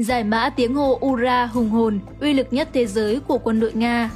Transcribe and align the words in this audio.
Giải 0.00 0.24
mã 0.24 0.50
tiếng 0.50 0.74
hô 0.74 0.98
Ura 1.06 1.46
hùng 1.46 1.70
hồn, 1.70 2.00
uy 2.20 2.32
lực 2.32 2.46
nhất 2.50 2.68
thế 2.72 2.86
giới 2.86 3.20
của 3.28 3.38
quân 3.38 3.60
đội 3.60 3.72
Nga. 3.72 4.10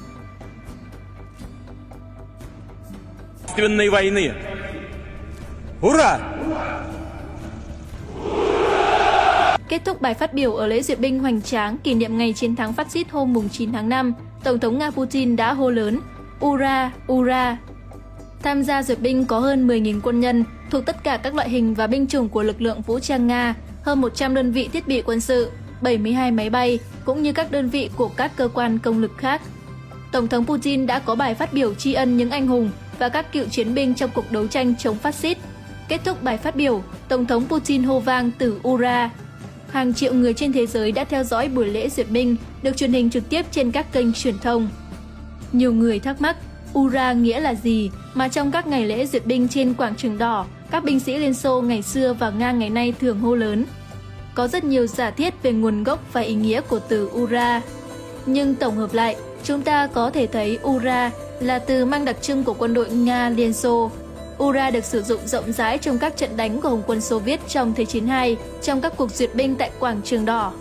Ura! 5.87 6.19
Kết 9.69 9.85
thúc 9.85 10.01
bài 10.01 10.15
phát 10.15 10.35
biểu 10.35 10.55
ở 10.55 10.67
lễ 10.67 10.83
duyệt 10.83 11.01
binh 11.01 11.19
hoành 11.19 11.43
tráng 11.43 11.79
kỷ 11.79 11.95
niệm 11.95 12.19
ngày 12.19 12.33
chiến 12.33 12.57
thắng 12.57 12.73
phát 12.73 12.91
xít 12.91 13.11
hôm 13.11 13.49
9 13.49 13.73
tháng 13.73 13.89
5, 13.89 14.15
Tổng 14.45 14.59
thống 14.59 14.79
Nga 14.79 14.91
Putin 14.91 15.37
đã 15.37 15.53
hô 15.53 15.71
lớn 15.71 16.01
Ura! 16.45 16.93
Ura! 17.13 17.57
Tham 18.43 18.63
gia 18.63 18.83
duyệt 18.83 19.01
binh 19.01 19.27
có 19.27 19.39
hơn 19.39 19.69
10.000 19.69 20.01
quân 20.03 20.21
nhân 20.21 20.45
thuộc 20.71 20.87
tất 20.87 21.05
cả 21.05 21.17
các 21.17 21.35
loại 21.35 21.49
hình 21.49 21.75
và 21.75 21.87
binh 21.87 22.07
chủng 22.07 22.29
của 22.29 22.43
lực 22.43 22.61
lượng 22.61 22.83
vũ 22.83 22.99
trang 22.99 23.27
Nga, 23.27 23.55
hơn 23.83 24.01
100 24.01 24.35
đơn 24.35 24.53
vị 24.53 24.69
thiết 24.73 24.89
bị 24.89 25.03
quân 25.03 25.21
sự, 25.21 25.51
72 25.81 26.31
máy 26.31 26.51
bay, 26.51 26.79
cũng 27.05 27.23
như 27.23 27.33
các 27.33 27.51
đơn 27.51 27.69
vị 27.69 27.91
của 27.97 28.09
các 28.09 28.37
cơ 28.37 28.49
quan 28.55 28.79
công 28.79 29.01
lực 29.01 29.13
khác. 29.19 29.43
Tổng 30.13 30.29
thống 30.29 30.47
Putin 30.47 30.87
đã 30.87 30.99
có 30.99 31.15
bài 31.15 31.35
phát 31.35 31.53
biểu 31.53 31.75
tri 31.75 31.93
ân 31.93 32.17
những 32.17 32.31
anh 32.31 32.47
hùng 32.47 32.71
và 32.99 33.09
các 33.09 33.33
cựu 33.33 33.45
chiến 33.45 33.75
binh 33.75 33.95
trong 33.95 34.11
cuộc 34.15 34.33
đấu 34.33 34.47
tranh 34.47 34.75
chống 34.79 34.99
phát 34.99 35.15
xít. 35.15 35.39
Kết 35.89 36.01
thúc 36.05 36.23
bài 36.23 36.39
phát 36.39 36.57
biểu, 36.57 36.83
Tổng 37.09 37.27
thống 37.27 37.45
Putin 37.49 37.83
hô 37.83 38.01
vang 38.01 38.31
từ 38.39 38.61
Ura. 38.69 39.11
Hàng 39.71 39.95
triệu 39.95 40.15
người 40.15 40.35
trên 40.35 40.53
thế 40.53 40.67
giới 40.67 40.93
đã 40.93 41.05
theo 41.05 41.25
dõi 41.25 41.49
buổi 41.49 41.67
lễ 41.67 41.89
duyệt 41.89 42.11
binh 42.11 42.37
được 42.63 42.77
truyền 42.77 42.93
hình 42.93 43.11
trực 43.11 43.29
tiếp 43.29 43.47
trên 43.51 43.73
các 43.73 43.93
kênh 43.93 44.13
truyền 44.13 44.39
thông. 44.39 44.69
Nhiều 45.53 45.73
người 45.73 45.99
thắc 45.99 46.21
mắc 46.21 46.37
Ura 46.79 47.13
nghĩa 47.13 47.41
là 47.41 47.55
gì 47.55 47.91
mà 48.15 48.29
trong 48.29 48.51
các 48.51 48.67
ngày 48.67 48.87
lễ 48.87 49.07
duyệt 49.07 49.27
binh 49.27 49.49
trên 49.49 49.75
quảng 49.75 49.95
trường 49.97 50.19
đỏ, 50.19 50.47
các 50.71 50.85
binh 50.85 51.01
sĩ 51.01 51.19
Liên 51.19 51.35
Xô 51.35 51.63
ngày 51.63 51.83
xưa 51.83 52.13
và 52.13 52.31
Nga 52.31 52.53
ngày 52.53 52.71
nay 52.71 52.95
thường 53.01 53.21
hô 53.21 53.35
lớn. 53.35 53.65
Có 54.35 54.49
rất 54.49 54.65
nhiều 54.65 54.87
giả 54.87 55.11
thiết 55.11 55.43
về 55.43 55.53
nguồn 55.53 55.85
gốc 55.85 56.13
và 56.13 56.21
ý 56.21 56.35
nghĩa 56.35 56.61
của 56.61 56.79
từ 56.79 57.11
Ura. 57.15 57.63
Nhưng 58.27 58.55
tổng 58.55 58.77
hợp 58.77 58.95
lại, 58.95 59.17
chúng 59.45 59.63
ta 59.63 59.87
có 59.87 60.11
thể 60.11 60.27
thấy 60.27 60.59
Ura 60.67 61.11
là 61.41 61.59
từ 61.59 61.85
mang 61.85 62.05
đặc 62.05 62.17
trưng 62.23 62.45
của 62.45 62.55
quân 62.55 62.75
đội 62.75 62.91
Nga 62.91 63.29
Liên 63.29 63.53
Xô. 63.53 63.91
Ura 64.43 64.71
được 64.71 64.85
sử 64.85 65.03
dụng 65.03 65.21
rộng 65.27 65.53
rãi 65.53 65.79
trong 65.79 65.99
các 65.99 66.17
trận 66.17 66.37
đánh 66.37 66.61
của 66.61 66.69
Hồng 66.69 66.83
quân 66.87 67.01
Xô 67.01 67.19
Viết 67.19 67.41
trong 67.49 67.75
Thế 67.75 67.85
chiến 67.85 68.07
II, 68.23 68.37
trong 68.63 68.81
các 68.81 68.93
cuộc 68.97 69.11
duyệt 69.11 69.35
binh 69.35 69.57
tại 69.57 69.71
Quảng 69.79 70.01
Trường 70.05 70.25
Đỏ. 70.25 70.53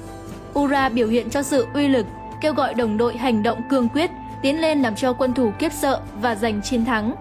Ura 0.59 0.89
biểu 0.89 1.07
hiện 1.07 1.29
cho 1.29 1.43
sự 1.43 1.65
uy 1.73 1.87
lực, 1.87 2.05
kêu 2.41 2.53
gọi 2.53 2.73
đồng 2.73 2.97
đội 2.97 3.17
hành 3.17 3.43
động 3.43 3.61
cương 3.69 3.89
quyết, 3.89 4.09
tiến 4.41 4.61
lên 4.61 4.81
làm 4.81 4.95
cho 4.95 5.13
quân 5.13 5.33
thủ 5.33 5.51
kiếp 5.59 5.71
sợ 5.81 5.99
và 6.21 6.35
giành 6.35 6.61
chiến 6.61 6.85
thắng. 6.85 7.15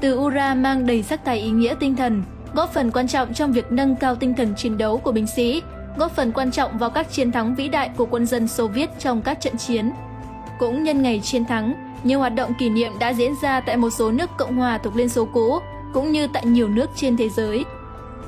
Từ 0.00 0.18
Ura 0.18 0.54
mang 0.54 0.86
đầy 0.86 1.02
sắc 1.02 1.24
thái 1.24 1.38
ý 1.38 1.50
nghĩa 1.50 1.74
tinh 1.80 1.96
thần, 1.96 2.22
góp 2.54 2.74
phần 2.74 2.90
quan 2.90 3.08
trọng 3.08 3.34
trong 3.34 3.52
việc 3.52 3.72
nâng 3.72 3.96
cao 3.96 4.14
tinh 4.14 4.34
thần 4.34 4.54
chiến 4.56 4.78
đấu 4.78 4.98
của 4.98 5.12
binh 5.12 5.26
sĩ, 5.36 5.62
góp 5.98 6.16
phần 6.16 6.32
quan 6.32 6.50
trọng 6.50 6.78
vào 6.78 6.90
các 6.90 7.12
chiến 7.12 7.32
thắng 7.32 7.54
vĩ 7.54 7.68
đại 7.68 7.90
của 7.96 8.06
quân 8.06 8.26
dân 8.26 8.48
Xô 8.48 8.68
Viết 8.68 8.90
trong 8.98 9.22
các 9.22 9.40
trận 9.40 9.56
chiến. 9.56 9.90
Cũng 10.58 10.82
nhân 10.82 11.02
ngày 11.02 11.20
chiến 11.20 11.44
thắng, 11.44 11.74
nhiều 12.04 12.18
hoạt 12.18 12.34
động 12.34 12.52
kỷ 12.58 12.68
niệm 12.68 12.92
đã 12.98 13.08
diễn 13.08 13.32
ra 13.42 13.60
tại 13.60 13.76
một 13.76 13.90
số 13.90 14.10
nước 14.10 14.30
Cộng 14.38 14.56
hòa 14.56 14.78
thuộc 14.78 14.96
Liên 14.96 15.08
Xô 15.08 15.28
cũ, 15.32 15.58
cũng 15.92 16.12
như 16.12 16.26
tại 16.32 16.46
nhiều 16.46 16.68
nước 16.68 16.90
trên 16.96 17.16
thế 17.16 17.28
giới. 17.28 17.64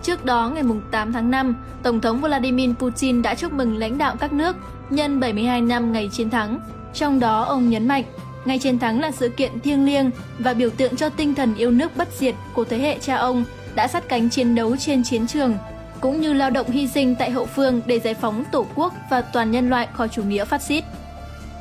Trước 0.03 0.25
đó, 0.25 0.51
ngày 0.55 0.65
8 0.91 1.13
tháng 1.13 1.31
5, 1.31 1.57
Tổng 1.83 2.01
thống 2.01 2.21
Vladimir 2.21 2.71
Putin 2.79 3.23
đã 3.23 3.35
chúc 3.35 3.53
mừng 3.53 3.77
lãnh 3.77 3.99
đạo 3.99 4.17
các 4.21 4.33
nước 4.33 4.57
nhân 4.91 5.21
72 5.21 5.61
năm 5.61 5.93
ngày 5.93 6.09
chiến 6.13 6.31
thắng. 6.31 6.61
Trong 6.95 7.21
đó, 7.21 7.43
ông 7.43 7.71
nhấn 7.71 7.89
mạnh, 7.89 8.05
ngày 8.45 8.59
chiến 8.59 8.79
thắng 8.79 9.01
là 9.01 9.11
sự 9.11 9.29
kiện 9.29 9.61
thiêng 9.61 9.87
liêng 9.87 10.11
và 10.39 10.55
biểu 10.55 10.71
tượng 10.71 10.97
cho 10.97 11.09
tinh 11.09 11.35
thần 11.35 11.55
yêu 11.55 11.71
nước 11.71 11.97
bất 11.97 12.09
diệt 12.19 12.35
của 12.55 12.65
thế 12.65 12.79
hệ 12.79 12.99
cha 12.99 13.17
ông 13.17 13.45
đã 13.75 13.89
sát 13.89 14.09
cánh 14.09 14.31
chiến 14.31 14.55
đấu 14.55 14.77
trên 14.77 15.05
chiến 15.05 15.27
trường, 15.27 15.55
cũng 16.01 16.21
như 16.21 16.33
lao 16.33 16.51
động 16.51 16.71
hy 16.71 16.89
sinh 16.89 17.15
tại 17.15 17.31
hậu 17.31 17.47
phương 17.47 17.81
để 17.87 18.01
giải 18.01 18.15
phóng 18.15 18.45
Tổ 18.53 18.67
quốc 18.75 18.95
và 19.11 19.21
toàn 19.21 19.51
nhân 19.51 19.71
loại 19.71 19.89
khỏi 19.93 20.09
chủ 20.09 20.23
nghĩa 20.23 20.45
phát 20.45 20.63
xít. 20.63 20.85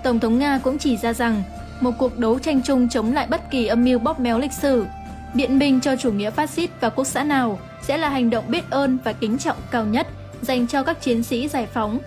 Tổng 0.03 0.19
thống 0.19 0.39
Nga 0.39 0.59
cũng 0.63 0.77
chỉ 0.77 0.97
ra 0.97 1.13
rằng 1.13 1.43
một 1.81 1.91
cuộc 1.97 2.17
đấu 2.17 2.39
tranh 2.39 2.61
chung 2.61 2.89
chống 2.89 3.13
lại 3.13 3.27
bất 3.29 3.51
kỳ 3.51 3.67
âm 3.67 3.83
mưu 3.83 3.99
bóp 3.99 4.19
méo 4.19 4.39
lịch 4.39 4.53
sử, 4.53 4.85
biện 5.33 5.59
minh 5.59 5.79
cho 5.81 5.95
chủ 5.95 6.11
nghĩa 6.11 6.29
phát 6.29 6.49
xít 6.49 6.69
và 6.81 6.89
quốc 6.89 7.07
xã 7.07 7.23
nào 7.23 7.59
sẽ 7.81 7.97
là 7.97 8.09
hành 8.09 8.29
động 8.29 8.44
biết 8.47 8.69
ơn 8.69 8.97
và 9.03 9.13
kính 9.13 9.38
trọng 9.38 9.57
cao 9.72 9.85
nhất 9.85 10.07
dành 10.41 10.67
cho 10.67 10.83
các 10.83 11.01
chiến 11.01 11.23
sĩ 11.23 11.47
giải 11.47 11.67
phóng. 11.73 11.99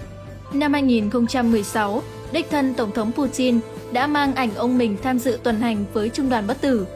Năm 0.52 0.72
2016, 0.72 2.02
đích 2.32 2.50
thân 2.50 2.74
Tổng 2.74 2.92
thống 2.92 3.12
Putin 3.12 3.60
đã 3.92 4.06
mang 4.06 4.34
ảnh 4.34 4.54
ông 4.54 4.78
mình 4.78 4.96
tham 5.02 5.18
dự 5.18 5.38
tuần 5.42 5.60
hành 5.60 5.84
với 5.92 6.08
Trung 6.08 6.28
đoàn 6.28 6.46
Bất 6.46 6.60
Tử. 6.60 6.86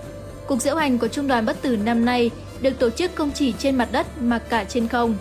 Cuộc 0.46 0.62
diễu 0.62 0.76
hành 0.76 0.98
của 0.98 1.08
Trung 1.08 1.28
đoàn 1.28 1.46
Bất 1.46 1.62
Tử 1.62 1.76
năm 1.76 2.04
nay 2.04 2.30
được 2.61 2.78
tổ 2.78 2.91
chức 2.91 3.11
không 3.15 3.31
chỉ 3.34 3.53
trên 3.53 3.77
mặt 3.77 3.89
đất 3.93 4.06
mà 4.22 4.39
cả 4.39 4.65
trên 4.65 4.89
không. 4.89 5.17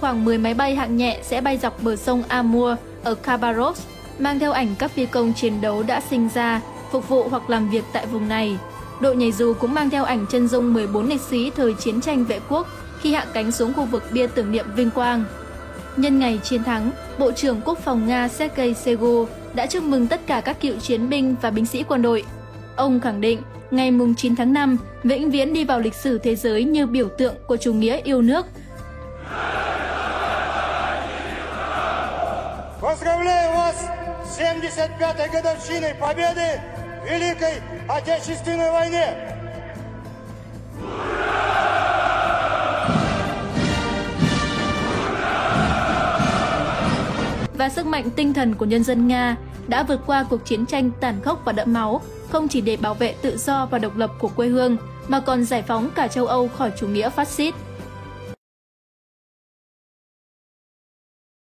Khoảng 0.00 0.24
10 0.24 0.38
máy 0.38 0.54
bay 0.54 0.74
hạng 0.74 0.96
nhẹ 0.96 1.20
sẽ 1.22 1.40
bay 1.40 1.58
dọc 1.58 1.82
bờ 1.82 1.96
sông 1.96 2.22
Amur 2.28 2.78
ở 3.02 3.14
Khabarovsk, 3.14 3.88
mang 4.18 4.38
theo 4.38 4.52
ảnh 4.52 4.74
các 4.78 4.90
phi 4.90 5.06
công 5.06 5.32
chiến 5.32 5.60
đấu 5.60 5.82
đã 5.82 6.00
sinh 6.10 6.28
ra 6.34 6.60
phục 6.92 7.08
vụ 7.08 7.28
hoặc 7.28 7.50
làm 7.50 7.70
việc 7.70 7.84
tại 7.92 8.06
vùng 8.06 8.28
này. 8.28 8.58
Đội 9.00 9.16
nhảy 9.16 9.32
dù 9.32 9.54
cũng 9.54 9.74
mang 9.74 9.90
theo 9.90 10.04
ảnh 10.04 10.26
chân 10.30 10.48
dung 10.48 10.74
14 10.74 11.08
liệt 11.08 11.20
sĩ 11.20 11.50
thời 11.50 11.74
chiến 11.74 12.00
tranh 12.00 12.24
vệ 12.24 12.40
quốc 12.48 12.66
khi 13.00 13.12
hạ 13.14 13.26
cánh 13.32 13.52
xuống 13.52 13.72
khu 13.74 13.84
vực 13.84 14.02
bia 14.12 14.26
tưởng 14.26 14.52
niệm 14.52 14.66
vinh 14.76 14.90
quang. 14.90 15.24
Nhân 15.96 16.18
ngày 16.18 16.40
chiến 16.42 16.64
thắng, 16.64 16.90
Bộ 17.18 17.32
trưởng 17.32 17.60
Quốc 17.64 17.78
phòng 17.78 18.06
Nga 18.06 18.28
Sergei 18.28 18.74
Shoigu 18.74 19.26
đã 19.54 19.66
chúc 19.66 19.82
mừng 19.82 20.06
tất 20.06 20.20
cả 20.26 20.40
các 20.40 20.60
cựu 20.60 20.76
chiến 20.76 21.08
binh 21.08 21.34
và 21.42 21.50
binh 21.50 21.66
sĩ 21.66 21.82
quân 21.82 22.02
đội. 22.02 22.24
Ông 22.76 23.00
khẳng 23.00 23.20
định, 23.20 23.42
ngày 23.71 23.91
9 24.17 24.35
tháng 24.35 24.53
5 24.53 24.77
vĩnh 25.03 25.31
viễn 25.31 25.53
đi 25.53 25.63
vào 25.63 25.79
lịch 25.79 25.93
sử 25.93 26.17
thế 26.17 26.35
giới 26.35 26.63
như 26.63 26.85
biểu 26.85 27.09
tượng 27.17 27.35
của 27.47 27.57
chủ 27.57 27.73
nghĩa 27.73 28.01
yêu 28.03 28.21
nước. 28.21 28.45
Поздравляю 32.81 33.53
вас 33.53 33.75
с 34.25 34.39
75-й 34.39 35.27
годовщиной 35.33 35.93
Победы 36.01 36.59
Великой 37.05 37.53
Отечественной 37.87 38.71
войне! 38.71 39.13
Và 47.57 47.69
sức 47.69 47.85
mạnh 47.85 48.09
tinh 48.15 48.33
thần 48.33 48.55
của 48.55 48.65
nhân 48.65 48.83
dân 48.83 49.07
Nga 49.07 49.35
đã 49.67 49.83
vượt 49.83 49.99
qua 50.05 50.25
cuộc 50.29 50.45
chiến 50.45 50.65
tranh 50.65 50.91
tàn 50.99 51.21
khốc 51.21 51.41
và 51.45 51.51
đẫm 51.51 51.73
máu, 51.73 52.01
không 52.30 52.48
chỉ 52.48 52.60
để 52.60 52.76
bảo 52.76 52.94
vệ 52.94 53.14
tự 53.22 53.36
do 53.36 53.66
và 53.66 53.78
độc 53.78 53.96
lập 53.96 54.10
của 54.18 54.28
quê 54.28 54.48
hương, 54.48 54.76
mà 55.08 55.20
còn 55.20 55.44
giải 55.44 55.62
phóng 55.62 55.90
cả 55.94 56.08
châu 56.08 56.26
Âu 56.26 56.48
khỏi 56.48 56.72
chủ 56.76 56.86
nghĩa 56.86 57.10
phát 57.10 57.28
xít. 57.28 57.54